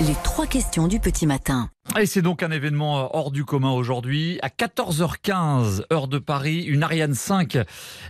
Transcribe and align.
Les 0.00 0.14
trois 0.24 0.46
questions 0.46 0.88
du 0.88 0.98
petit 0.98 1.24
matin. 1.24 1.70
Et 2.00 2.06
c'est 2.06 2.22
donc 2.22 2.42
un 2.42 2.50
événement 2.50 2.98
euh, 2.98 3.06
hors 3.12 3.30
du 3.30 3.44
commun 3.44 3.70
aujourd'hui. 3.70 4.40
À 4.42 4.48
14h15, 4.48 5.84
heure 5.92 6.08
de 6.08 6.18
Paris, 6.18 6.62
une 6.62 6.82
Ariane 6.82 7.14
5 7.14 7.58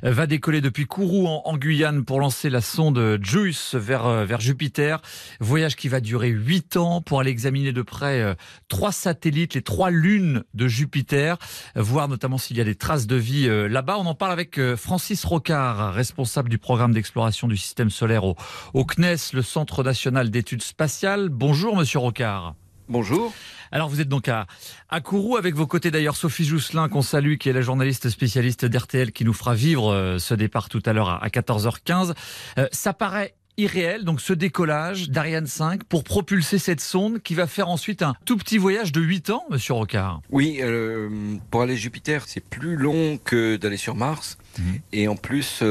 va 0.03 0.27
décoller 0.27 0.63
depuis 0.63 0.87
Kourou 0.87 1.27
en, 1.27 1.57
Guyane 1.59 2.03
pour 2.05 2.19
lancer 2.19 2.49
la 2.49 2.63
sonde 2.63 3.19
JUICE 3.21 3.75
vers, 3.75 4.07
euh, 4.07 4.27
Jupiter. 4.39 5.03
Voyage 5.39 5.77
qui 5.77 5.89
va 5.89 6.01
durer 6.01 6.29
8 6.29 6.79
ans 6.79 7.03
pour 7.03 7.21
aller 7.21 7.31
examiner 7.31 7.73
de 7.73 7.83
près 7.83 8.23
euh, 8.23 8.35
trois 8.69 8.91
satellites, 8.91 9.53
les 9.53 9.61
trois 9.61 9.91
lunes 9.91 10.45
de 10.55 10.67
Jupiter, 10.67 11.37
voir 11.77 12.09
notamment 12.09 12.39
s'il 12.39 12.57
y 12.57 12.63
a 12.63 12.65
des 12.65 12.77
traces 12.77 13.07
de 13.07 13.17
vie 13.17 13.49
là-bas. 13.69 13.99
On 13.99 14.07
en 14.07 14.15
parle 14.15 14.33
avec 14.33 14.59
Francis 14.77 15.25
Rocard, 15.25 15.93
responsable 15.93 16.49
du 16.49 16.59
programme 16.59 16.95
d'exploration 16.95 17.49
du 17.49 17.57
système 17.57 17.91
solaire 17.91 18.25
au 18.25 18.85
CNES, 18.85 19.35
le 19.35 19.43
Centre 19.43 19.83
national 19.83 20.31
d'études 20.31 20.63
spatiales. 20.63 21.29
Bonjour, 21.29 21.74
monsieur 21.77 21.99
Rocard. 21.99 22.55
Bonjour. 22.89 23.33
Alors 23.73 23.89
vous 23.89 24.01
êtes 24.01 24.09
donc 24.09 24.29
à, 24.29 24.47
à 24.91 25.01
Kourou 25.01 25.37
avec 25.37 25.55
vos 25.55 25.67
côtés 25.67 25.91
d'ailleurs 25.91 26.17
Sophie 26.17 26.45
Jousselin 26.45 26.89
qu'on 26.89 27.03
salue 27.03 27.37
qui 27.37 27.49
est 27.49 27.53
la 27.53 27.63
journaliste 27.63 28.11
spécialiste 28.11 28.67
d'RTL 28.67 29.11
qui 29.11 29.25
nous 29.25 29.33
fera 29.33 29.55
vivre 29.55 29.93
euh, 29.93 30.19
ce 30.19 30.35
départ 30.35 30.69
tout 30.69 30.83
à 30.85 30.93
l'heure 30.93 31.09
à, 31.09 31.27
14h15. 31.29 32.15
Euh, 32.59 32.69
ça 32.73 32.93
paraît 32.93 33.35
irréel, 33.57 34.05
donc 34.05 34.21
ce 34.21 34.33
décollage 34.33 35.09
d'Ariane 35.11 35.47
5 35.47 35.85
pour 35.85 36.05
propulser 36.05 36.59
cette 36.59 36.81
sonde 36.81 37.23
qui 37.23 37.35
va 37.35 37.47
faire 37.47 37.69
ensuite 37.69 38.03
un 38.03 38.15
tout 38.27 38.37
petit 38.37 38.59
voyage 38.59 38.93
de 38.93 39.01
8 39.01 39.31
ans, 39.31 39.45
monsieur 39.51 39.75
Rocard. 39.75 40.21
Oui, 40.31 40.59
euh, 40.61 41.09
pour 41.51 41.63
aller 41.63 41.77
Jupiter, 41.77 42.25
c'est 42.27 42.45
plus 42.45 42.77
long 42.77 43.19
que 43.25 43.57
d'aller 43.57 43.77
sur 43.77 43.95
Mars. 43.95 44.37
Mhm. 44.59 44.81
Et 44.93 45.09
en 45.09 45.17
plus, 45.17 45.63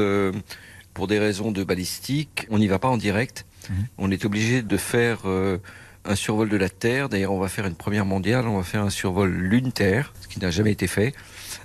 pour 0.94 1.06
des 1.06 1.18
raisons 1.18 1.52
de 1.52 1.62
balistique, 1.62 2.46
on 2.50 2.58
n'y 2.58 2.66
va 2.66 2.78
pas 2.78 2.88
en 2.88 2.96
direct. 2.96 3.46
Mhm. 3.70 3.86
On 3.98 4.10
est 4.10 4.24
obligé 4.24 4.62
de 4.62 4.76
faire 4.76 5.20
un 6.04 6.14
survol 6.14 6.48
de 6.48 6.56
la 6.56 6.68
Terre. 6.68 7.08
D'ailleurs, 7.08 7.32
on 7.32 7.38
va 7.38 7.48
faire 7.48 7.66
une 7.66 7.74
première 7.74 8.04
mondiale, 8.04 8.46
on 8.46 8.56
va 8.56 8.62
faire 8.62 8.82
un 8.82 8.90
survol 8.90 9.30
lune-Terre, 9.30 10.12
ce 10.20 10.28
qui 10.28 10.40
n'a 10.40 10.50
jamais 10.50 10.72
été 10.72 10.86
fait, 10.86 11.14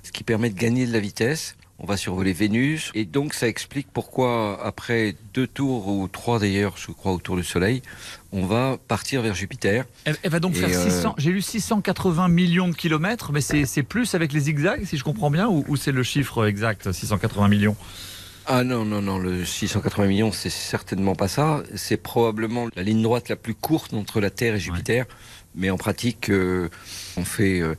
ce 0.03 0.11
qui 0.11 0.23
permet 0.23 0.49
de 0.49 0.57
gagner 0.57 0.85
de 0.85 0.93
la 0.93 0.99
vitesse. 0.99 1.55
On 1.81 1.85
va 1.85 1.95
survoler 1.95 2.33
Vénus 2.33 2.91
et 2.93 3.05
donc 3.05 3.33
ça 3.33 3.47
explique 3.47 3.87
pourquoi 3.93 4.59
après 4.65 5.15
deux 5.33 5.47
tours 5.47 5.87
ou 5.87 6.09
trois 6.09 6.37
d'ailleurs, 6.37 6.75
je 6.75 6.91
crois 6.91 7.13
autour 7.13 7.37
du 7.37 7.43
Soleil, 7.43 7.81
on 8.33 8.45
va 8.45 8.77
partir 8.89 9.21
vers 9.21 9.33
Jupiter. 9.33 9.85
Elle, 10.03 10.17
va 10.25 10.41
donc 10.41 10.55
faire 10.55 10.67
600. 10.67 11.09
Euh, 11.09 11.13
j'ai 11.17 11.31
lu 11.31 11.41
680 11.41 12.27
millions 12.27 12.67
de 12.67 12.75
kilomètres, 12.75 13.31
mais 13.31 13.39
c'est 13.39 13.83
plus 13.83 14.13
avec 14.13 14.33
les 14.33 14.41
zigzags, 14.41 14.83
si 14.83 14.97
je 14.97 15.05
comprends 15.05 15.31
bien, 15.31 15.47
ou 15.47 15.77
c'est 15.77 15.93
le 15.93 16.03
chiffre 16.03 16.45
exact, 16.47 16.91
680 16.91 17.47
millions? 17.47 17.77
Ah 18.51 18.63
non, 18.63 18.83
non, 18.83 18.99
non, 19.03 19.19
le 19.19 19.45
680 19.45 20.07
millions, 20.07 20.31
c'est 20.31 20.49
certainement 20.49 21.13
pas 21.13 21.27
ça. 21.27 21.61
C'est 21.75 21.97
probablement 21.97 22.67
la 22.75 22.81
ligne 22.81 23.03
droite 23.03 23.29
la 23.29 23.35
plus 23.35 23.53
courte 23.53 23.93
entre 23.93 24.19
la 24.19 24.31
Terre 24.31 24.55
et 24.55 24.59
Jupiter. 24.59 25.05
Mais 25.53 25.69
en 25.69 25.77
pratique, 25.77 26.31
euh, 26.31 26.67
on 27.15 27.25
fait, 27.25 27.59
euh, 27.59 27.75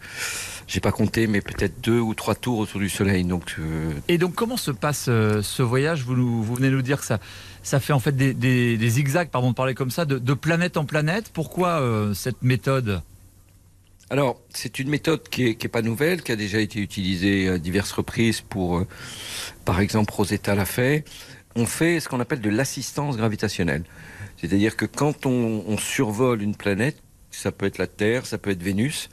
j'ai 0.68 0.78
pas 0.78 0.92
compté, 0.92 1.26
mais 1.26 1.40
peut-être 1.40 1.80
deux 1.80 1.98
ou 1.98 2.14
trois 2.14 2.36
tours 2.36 2.60
autour 2.60 2.78
du 2.78 2.88
Soleil. 2.88 3.24
Donc, 3.24 3.56
euh, 3.58 3.90
Et 4.06 4.16
donc, 4.16 4.36
comment 4.36 4.56
se 4.56 4.70
passe 4.70 5.06
ce 5.06 5.62
voyage? 5.62 6.04
Vous, 6.04 6.44
vous 6.44 6.54
venez 6.54 6.70
nous 6.70 6.82
dire 6.82 7.00
que 7.00 7.06
ça, 7.06 7.18
ça 7.64 7.80
fait 7.80 7.92
en 7.92 8.00
fait 8.00 8.16
des, 8.16 8.88
zigzags, 8.88 9.28
pardon 9.28 9.50
de 9.50 9.56
parler 9.56 9.74
comme 9.74 9.90
ça, 9.90 10.04
de, 10.04 10.18
de 10.18 10.34
planète 10.34 10.76
en 10.76 10.84
planète. 10.84 11.30
Pourquoi 11.32 11.82
cette 12.14 12.42
méthode? 12.42 13.02
Alors, 14.10 14.40
c'est 14.52 14.80
une 14.80 14.88
méthode 14.88 15.28
qui 15.28 15.44
n'est 15.44 15.68
pas 15.68 15.82
nouvelle, 15.82 16.22
qui 16.22 16.32
a 16.32 16.36
déjà 16.36 16.58
été 16.58 16.80
utilisée 16.80 17.48
à 17.48 17.58
diverses 17.58 17.92
reprises 17.92 18.40
pour, 18.40 18.78
euh, 18.78 18.86
par 19.64 19.80
exemple, 19.80 20.12
Rosetta 20.12 20.56
l'a 20.56 20.64
fait. 20.64 21.04
On 21.54 21.64
fait 21.64 22.00
ce 22.00 22.08
qu'on 22.08 22.18
appelle 22.18 22.40
de 22.40 22.50
l'assistance 22.50 23.16
gravitationnelle. 23.16 23.84
C'est-à-dire 24.36 24.76
que 24.76 24.84
quand 24.84 25.26
on, 25.26 25.76
survole 25.78 26.42
une 26.42 26.56
planète, 26.56 26.96
ça 27.30 27.52
peut 27.52 27.66
être 27.66 27.78
la 27.78 27.86
Terre, 27.86 28.26
ça 28.26 28.36
peut 28.36 28.50
être 28.50 28.62
Vénus, 28.62 29.10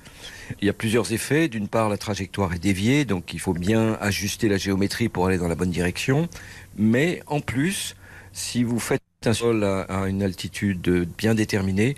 il 0.61 0.65
y 0.65 0.69
a 0.69 0.73
plusieurs 0.73 1.13
effets. 1.13 1.47
D'une 1.47 1.67
part, 1.67 1.89
la 1.89 1.97
trajectoire 1.97 2.53
est 2.53 2.59
déviée, 2.59 3.05
donc 3.05 3.35
il 3.35 3.39
faut 3.39 3.53
bien 3.53 3.97
ajuster 4.01 4.49
la 4.49 4.57
géométrie 4.57 5.09
pour 5.09 5.27
aller 5.27 5.37
dans 5.37 5.47
la 5.47 5.55
bonne 5.55 5.69
direction. 5.69 6.27
Mais 6.75 7.21
en 7.27 7.39
plus, 7.39 7.95
si 8.33 8.63
vous 8.63 8.79
faites 8.79 9.03
un 9.27 9.33
sol 9.33 9.63
à 9.63 10.07
une 10.07 10.23
altitude 10.23 11.07
bien 11.17 11.35
déterminée, 11.35 11.95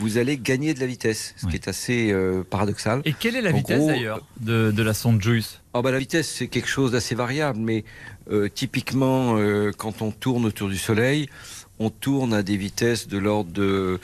vous 0.00 0.16
allez 0.16 0.38
gagner 0.38 0.72
de 0.72 0.80
la 0.80 0.86
vitesse, 0.86 1.34
ce 1.36 1.46
qui 1.46 1.56
est 1.56 1.68
assez 1.68 2.10
euh, 2.10 2.42
paradoxal. 2.42 3.02
Et 3.04 3.12
quelle 3.12 3.36
est 3.36 3.42
la 3.42 3.52
vitesse 3.52 3.86
d'ailleurs 3.86 4.26
de, 4.40 4.70
de, 4.70 4.82
la 4.82 4.94
sonde 4.94 5.22
JUICE 5.22 5.60
oh 5.74 5.82
bah, 5.82 5.90
La 5.90 5.98
vitesse, 5.98 6.28
c'est 6.28 6.48
quelque 6.48 6.68
chose 6.68 6.92
d'assez 6.92 7.14
variable, 7.14 7.58
mais 7.58 7.84
euh, 8.30 8.48
typiquement, 8.48 9.36
euh, 9.36 9.72
quand 9.76 10.00
on 10.00 10.10
tourne 10.10 10.46
autour 10.46 10.68
du 10.68 10.78
Soleil, 10.78 11.28
on 11.80 11.88
tourne 11.88 12.34
à 12.34 12.42
des 12.42 12.58
vitesses 12.58 13.08
de 13.08 13.16
l'ordre 13.16 13.50
de, 13.50 13.98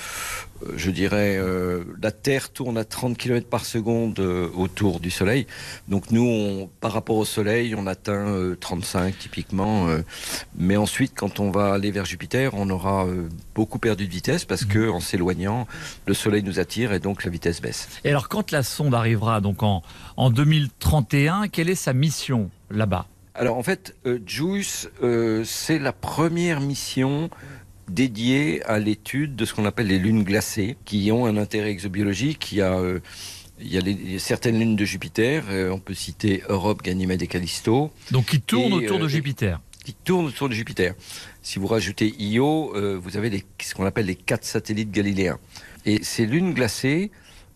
euh, 0.62 0.72
je 0.76 0.90
dirais, 0.90 1.36
euh, 1.36 1.84
la 2.02 2.10
Terre 2.10 2.50
tourne 2.50 2.78
à 2.78 2.84
30 2.84 3.18
km 3.18 3.46
par 3.46 3.66
seconde 3.66 4.18
euh, 4.18 4.48
autour 4.54 4.98
du 4.98 5.10
Soleil. 5.10 5.46
Donc 5.86 6.10
nous, 6.10 6.26
on, 6.26 6.70
par 6.80 6.92
rapport 6.92 7.16
au 7.16 7.26
Soleil, 7.26 7.74
on 7.74 7.86
atteint 7.86 8.54
35 8.58 9.18
typiquement. 9.18 9.88
mais 10.56 10.76
ensuite, 10.76 11.12
quand 11.14 11.38
on 11.38 11.50
va 11.50 11.74
aller 11.74 11.90
vers 11.90 12.06
Jupiter, 12.06 12.54
on 12.54 12.70
aura 12.70 13.06
beaucoup 13.54 13.78
perdu 13.78 14.06
de 14.06 14.12
vitesse 14.12 14.46
parce 14.46 14.64
que 14.64 14.88
en 14.88 15.00
s'éloignant, 15.00 15.66
le 16.06 16.14
Soleil 16.14 16.42
nous 16.42 16.58
attire 16.58 16.92
et 16.94 16.98
donc 16.98 17.24
la 17.24 17.30
vitesse 17.30 17.60
baisse. 17.60 17.88
Et 18.04 18.10
alors, 18.10 18.28
quand 18.28 18.50
la 18.52 18.62
sonde 18.62 18.94
arrivera 18.94 19.40
donc 19.40 19.62
en, 19.62 19.82
en 20.16 20.30
2031, 20.30 21.48
quelle 21.48 21.68
est 21.68 21.74
sa 21.74 21.92
mission 21.92 22.50
là-bas? 22.70 23.06
Alors 23.34 23.58
en 23.58 23.62
fait, 23.62 23.94
JUICE, 24.26 24.88
c'est 25.44 25.78
la 25.78 25.92
première 25.92 26.60
mission 26.60 27.28
dédié 27.88 28.62
à 28.64 28.78
l'étude 28.78 29.36
de 29.36 29.44
ce 29.44 29.54
qu'on 29.54 29.64
appelle 29.64 29.86
les 29.86 29.98
lunes 29.98 30.24
glacées, 30.24 30.76
qui 30.84 31.10
ont 31.12 31.26
un 31.26 31.36
intérêt 31.36 31.70
exobiologique. 31.70 32.52
Il 32.52 32.58
y 32.58 32.62
a, 32.62 32.74
euh, 32.74 33.00
il 33.60 33.72
y 33.72 33.78
a, 33.78 33.80
les, 33.80 34.18
certaines 34.18 34.58
lunes 34.58 34.76
de 34.76 34.84
Jupiter, 34.84 35.44
euh, 35.48 35.70
on 35.70 35.78
peut 35.78 35.94
citer 35.94 36.42
Europe, 36.48 36.82
Ganymède 36.82 37.22
et 37.22 37.26
Callisto. 37.26 37.90
Donc 38.10 38.26
qui 38.26 38.40
tournent 38.40 38.72
autour 38.72 38.98
de 38.98 39.04
euh, 39.04 39.08
Jupiter 39.08 39.60
Qui 39.84 39.94
tournent 39.94 40.26
autour 40.26 40.48
de 40.48 40.54
Jupiter. 40.54 40.94
Si 41.42 41.58
vous 41.58 41.66
rajoutez 41.66 42.14
Io, 42.18 42.74
vous 43.00 43.16
avez 43.16 43.30
les, 43.30 43.44
ce 43.62 43.74
qu'on 43.74 43.86
appelle 43.86 44.06
les 44.06 44.16
quatre 44.16 44.44
satellites 44.44 44.90
galiléens. 44.90 45.38
Et 45.84 46.02
ces 46.02 46.26
lunes 46.26 46.54
glacées, 46.54 47.12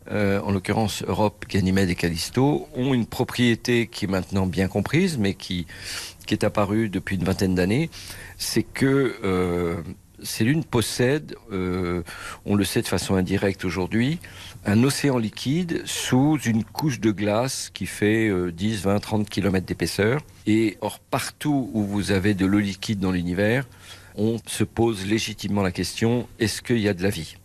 en 0.08 0.52
l'occurrence 0.52 1.02
Europe, 1.02 1.44
Ganymède 1.48 1.90
et 1.90 1.96
Callisto, 1.96 2.68
ont 2.74 2.94
une 2.94 3.06
propriété 3.06 3.88
qui 3.88 4.04
est 4.04 4.08
maintenant 4.08 4.46
bien 4.46 4.68
comprise, 4.68 5.18
mais 5.18 5.34
qui, 5.34 5.66
qui 6.24 6.34
est 6.34 6.44
apparue 6.44 6.88
depuis 6.88 7.16
une 7.16 7.24
vingtaine 7.24 7.56
d'années, 7.56 7.90
c'est 8.38 8.62
que 8.62 9.82
ces 10.22 10.44
lunes 10.44 10.64
possèdent, 10.64 11.34
euh, 11.52 12.02
on 12.44 12.54
le 12.54 12.64
sait 12.64 12.82
de 12.82 12.88
façon 12.88 13.14
indirecte 13.14 13.64
aujourd'hui, 13.64 14.18
un 14.64 14.82
océan 14.84 15.18
liquide 15.18 15.82
sous 15.86 16.38
une 16.44 16.64
couche 16.64 17.00
de 17.00 17.10
glace 17.10 17.70
qui 17.72 17.86
fait 17.86 18.30
10, 18.52 18.82
20, 18.82 19.00
30 19.00 19.28
km 19.28 19.66
d'épaisseur. 19.66 20.20
Et 20.46 20.76
or, 20.80 20.98
partout 20.98 21.70
où 21.72 21.82
vous 21.82 22.12
avez 22.12 22.34
de 22.34 22.46
l'eau 22.46 22.58
liquide 22.58 23.00
dans 23.00 23.12
l'univers, 23.12 23.66
on 24.16 24.38
se 24.46 24.64
pose 24.64 25.06
légitimement 25.06 25.62
la 25.62 25.72
question, 25.72 26.28
est-ce 26.38 26.62
qu'il 26.62 26.78
y 26.78 26.88
a 26.88 26.94
de 26.94 27.02
la 27.02 27.10
vie? 27.10 27.36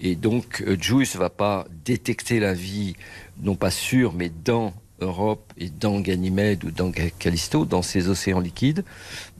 Et 0.00 0.16
donc, 0.16 0.62
euh, 0.66 0.76
JUICE 0.80 1.14
ne 1.14 1.20
va 1.20 1.30
pas 1.30 1.66
détecter 1.84 2.40
la 2.40 2.54
vie, 2.54 2.96
non 3.42 3.54
pas 3.54 3.70
sur, 3.70 4.14
mais 4.14 4.30
dans 4.44 4.72
Europe 5.00 5.52
et 5.58 5.70
dans 5.70 6.00
Ganymède 6.00 6.64
ou 6.64 6.70
dans 6.70 6.92
Callisto, 7.18 7.64
dans 7.64 7.82
ces 7.82 8.08
océans 8.08 8.40
liquides, 8.40 8.84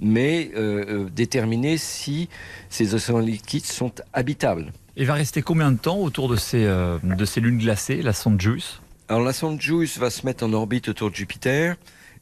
mais 0.00 0.50
euh, 0.56 0.84
euh, 0.88 1.08
déterminer 1.14 1.78
si 1.78 2.28
ces 2.68 2.94
océans 2.94 3.18
liquides 3.18 3.66
sont 3.66 3.92
habitables. 4.12 4.72
Et 4.96 5.04
va 5.04 5.14
rester 5.14 5.42
combien 5.42 5.72
de 5.72 5.78
temps 5.78 5.98
autour 5.98 6.28
de 6.28 6.36
ces, 6.36 6.64
euh, 6.64 6.98
de 7.02 7.24
ces 7.24 7.40
lunes 7.40 7.58
glacées, 7.58 8.02
la 8.02 8.12
sonde 8.12 8.40
JUICE? 8.40 8.80
Alors 9.08 9.22
la 9.22 9.32
sonde 9.32 9.60
JUICE 9.60 9.98
va 9.98 10.10
se 10.10 10.24
mettre 10.26 10.44
en 10.44 10.52
orbite 10.52 10.88
autour 10.88 11.10
de 11.10 11.16
Jupiter 11.16 11.76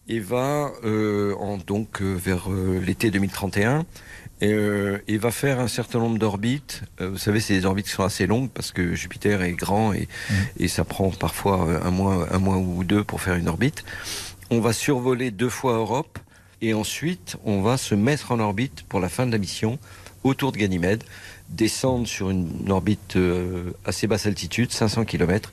et 0.09 0.21
va 0.21 0.73
en, 0.85 1.59
donc 1.59 2.01
vers 2.01 2.49
l'été 2.51 3.11
2031 3.11 3.85
et, 4.41 4.53
euh, 4.53 4.99
il 5.09 5.19
va 5.19 5.31
faire 5.31 5.59
un 5.59 5.69
certain 5.69 5.99
nombre 5.99 6.19
d'orbites. 6.19 6.83
Euh, 7.01 7.11
vous 7.11 7.19
savez, 7.19 7.41
c'est 7.41 7.55
des 7.55 7.67
orbites 7.67 7.87
qui 7.87 7.93
sont 7.93 8.05
assez 8.05 8.27
longues 8.27 8.51
parce 8.51 8.71
que 8.71 8.95
Jupiter 8.95 9.43
est 9.43 9.53
grand 9.53 9.93
et, 9.93 10.03
mmh. 10.03 10.35
et 10.61 10.69
ça 10.69 10.85
prend 10.85 11.11
parfois 11.11 11.81
un 11.85 11.91
mois, 11.91 12.29
un 12.31 12.39
mois 12.39 12.57
ou 12.57 12.85
deux 12.85 13.03
pour 13.03 13.21
faire 13.21 13.35
une 13.35 13.49
orbite. 13.49 13.85
On 14.51 14.61
va 14.61 14.73
survoler 14.73 15.31
deux 15.31 15.49
fois 15.49 15.75
Europe 15.75 16.19
et 16.63 16.73
ensuite 16.73 17.37
on 17.45 17.63
va 17.63 17.77
se 17.77 17.95
mettre 17.95 18.31
en 18.33 18.39
orbite 18.39 18.85
pour 18.89 19.01
la 19.01 19.09
fin 19.09 19.27
de 19.27 19.33
la 19.33 19.39
mission 19.39 19.79
autour 20.25 20.53
de 20.53 20.59
Ganymède, 20.59 21.05
descendre 21.49 22.07
sur 22.07 22.31
une 22.31 22.71
orbite 22.71 23.17
euh, 23.17 23.73
assez 23.85 24.07
basse 24.07 24.27
altitude, 24.27 24.73
500 24.73 25.05
km, 25.05 25.53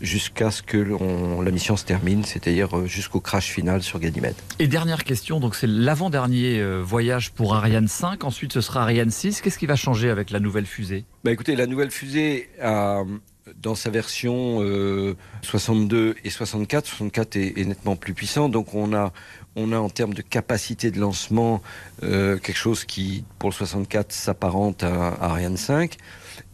jusqu'à 0.00 0.50
ce 0.50 0.62
que 0.62 0.76
la 0.76 1.50
mission 1.50 1.76
se 1.76 1.84
termine, 1.84 2.24
c'est-à-dire 2.24 2.76
euh, 2.76 2.86
jusqu'au 2.86 3.20
crash 3.20 3.50
final 3.50 3.82
sur 3.82 3.98
Ganymède. 3.98 4.34
Et 4.58 4.66
dernière 4.66 5.04
question, 5.04 5.40
donc 5.40 5.54
c'est 5.54 5.66
l'avant-dernier 5.66 6.58
euh, 6.58 6.80
voyage 6.80 7.32
pour 7.32 7.54
Ariane 7.54 7.88
5, 7.88 8.24
ensuite 8.24 8.52
ce 8.52 8.60
sera 8.60 8.82
Ariane 8.82 9.10
6. 9.10 9.40
Qu'est-ce 9.40 9.58
qui 9.58 9.66
va 9.66 9.76
changer 9.76 10.10
avec 10.10 10.30
la 10.30 10.40
nouvelle 10.40 10.66
fusée? 10.66 11.04
Bah 11.24 11.32
Écoutez, 11.32 11.56
la 11.56 11.66
nouvelle 11.66 11.90
fusée 11.90 12.50
a 12.60 13.02
dans 13.56 13.74
sa 13.74 13.90
version 13.90 14.60
62 15.42 16.16
et 16.24 16.30
64. 16.30 16.86
64 16.86 17.36
est, 17.36 17.58
est, 17.58 17.64
nettement 17.64 17.94
plus 17.94 18.14
puissant, 18.14 18.48
donc 18.48 18.74
on 18.74 18.94
a, 18.94 19.12
on 19.54 19.72
a 19.72 19.78
en 19.78 19.90
termes 19.90 20.14
de 20.14 20.22
capacité 20.22 20.90
de 20.90 20.98
lancement 20.98 21.62
quelque 22.00 22.54
chose 22.54 22.84
qui, 22.84 23.24
pour 23.38 23.50
le 23.50 23.54
64, 23.54 24.12
s'apparente 24.12 24.82
à, 24.82 25.08
à 25.08 25.30
Ariane 25.30 25.58
5. 25.58 25.96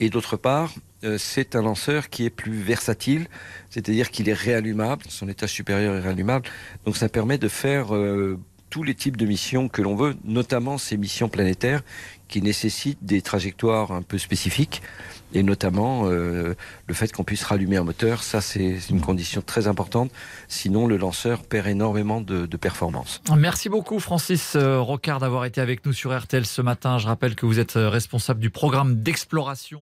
Et 0.01 0.11
d'autre 0.11 0.37
part, 0.37 0.73
c'est 1.19 1.57
un 1.57 1.63
lanceur 1.63 2.09
qui 2.09 2.25
est 2.25 2.31
plus 2.31 2.61
versatile, 2.61 3.27
c'est-à-dire 3.71 4.11
qu'il 4.11 4.29
est 4.29 4.35
réallumable, 4.35 5.05
son 5.09 5.29
étage 5.29 5.51
supérieur 5.51 5.95
est 5.95 6.01
réallumable, 6.01 6.47
donc 6.85 6.97
ça 6.97 7.09
permet 7.09 7.39
de 7.39 7.49
faire 7.49 7.95
euh, 7.95 8.39
tous 8.69 8.83
les 8.83 8.95
types 8.95 9.17
de 9.17 9.27
missions 9.27 9.69
que 9.69 9.83
l'on 9.83 9.97
veut, 9.97 10.15
notamment 10.25 10.79
ces 10.79 10.97
missions 10.97 11.29
planétaires 11.29 11.83
qui 12.29 12.43
nécessitent 12.43 13.05
des 13.05 13.23
trajectoires 13.23 13.91
un 13.91 14.03
peu 14.03 14.17
spécifiques 14.17 14.83
et 15.33 15.43
notamment 15.43 16.03
euh, 16.05 16.55
le 16.87 16.95
fait 16.95 17.13
qu'on 17.13 17.25
puisse 17.25 17.43
rallumer 17.45 17.77
un 17.77 17.85
moteur, 17.85 18.23
ça 18.23 18.41
c'est 18.41 18.79
une 18.91 19.01
condition 19.01 19.43
très 19.43 19.67
importante. 19.67 20.13
Sinon, 20.49 20.87
le 20.87 20.97
lanceur 20.97 21.43
perd 21.43 21.67
énormément 21.67 22.21
de, 22.21 22.47
de 22.47 22.57
performance. 22.57 23.21
Merci 23.37 23.69
beaucoup 23.69 23.99
Francis 23.99 24.57
Rocard 24.57 25.19
d'avoir 25.19 25.45
été 25.45 25.61
avec 25.61 25.85
nous 25.87 25.93
sur 25.93 26.17
RTL 26.17 26.47
ce 26.47 26.63
matin. 26.63 26.99
Je 26.99 27.07
rappelle 27.07 27.35
que 27.35 27.47
vous 27.47 27.59
êtes 27.59 27.75
responsable 27.75 28.41
du 28.41 28.51
programme 28.51 29.03
d'exploration. 29.03 29.81